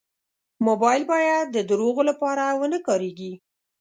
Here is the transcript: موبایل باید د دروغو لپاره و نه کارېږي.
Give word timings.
موبایل 0.67 1.03
باید 1.13 1.45
د 1.51 1.57
دروغو 1.69 2.01
لپاره 2.09 2.43
و 2.59 2.61
نه 2.73 2.79
کارېږي. 2.87 3.31